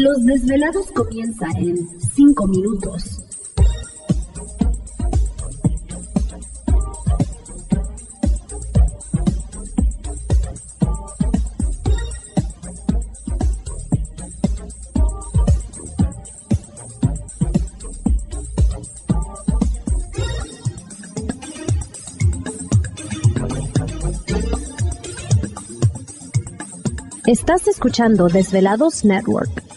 [0.00, 3.18] Los desvelados comienza en 5 minutos.
[27.26, 29.69] Estás escuchando Desvelados Network.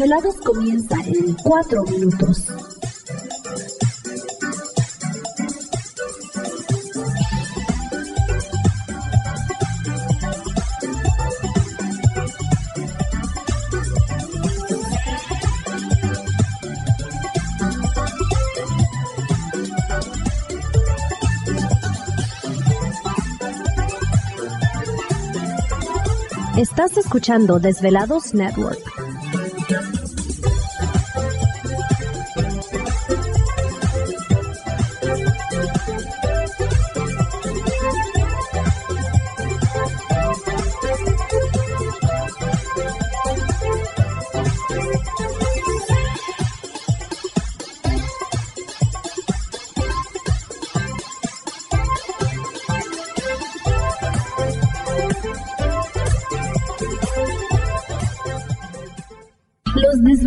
[0.00, 2.46] Desvelados comienza en 4 minutos.
[26.56, 28.80] Estás escuchando Desvelados Network.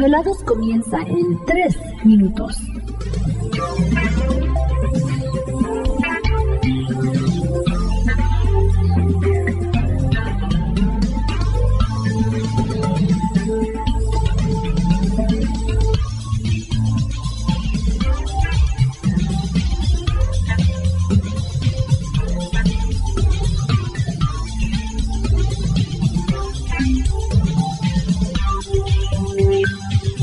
[0.03, 2.57] Desvelados comienza en 3 minutos.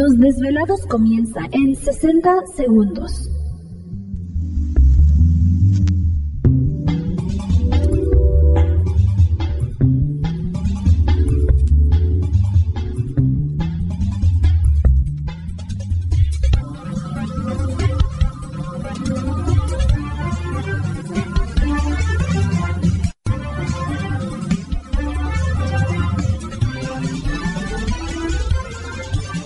[0.00, 3.28] Los desvelados comienza en 60 segundos.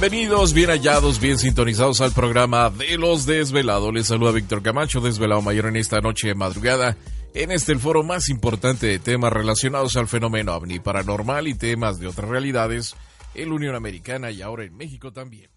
[0.00, 3.92] Bienvenidos, bien hallados, bien sintonizados al programa de los desvelados.
[3.92, 6.96] Les saluda Víctor Camacho, desvelado mayor en esta noche de madrugada,
[7.34, 11.98] en este el foro más importante de temas relacionados al fenómeno ovni paranormal y temas
[11.98, 12.94] de otras realidades
[13.34, 15.50] en la Unión Americana y ahora en México también.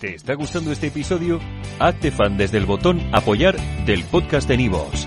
[0.00, 1.38] ¿Te está gustando este episodio?
[1.78, 3.56] Hazte fan desde el botón apoyar
[3.86, 5.06] del podcast de Nivos.